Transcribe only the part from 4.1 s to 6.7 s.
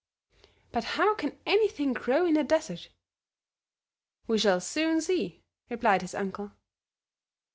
"We shall soon see," replied his uncle.